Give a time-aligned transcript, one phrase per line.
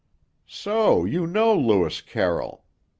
[0.47, 2.65] '""So you know Lewis Carroll.